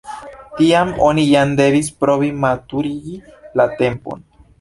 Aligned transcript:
Tiam 0.59 0.93
oni 1.07 1.25
ja 1.25 1.43
devis 1.59 1.89
provi 2.05 2.31
maturigi 2.45 3.19
la 3.63 3.67
tempon. 3.83 4.25